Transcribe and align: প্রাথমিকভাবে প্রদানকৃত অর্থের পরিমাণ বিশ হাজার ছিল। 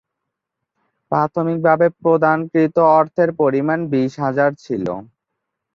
প্রাথমিকভাবে 1.11 1.87
প্রদানকৃত 1.99 2.75
অর্থের 2.97 3.29
পরিমাণ 3.41 3.79
বিশ 3.93 4.11
হাজার 4.23 4.51
ছিল। 4.63 4.85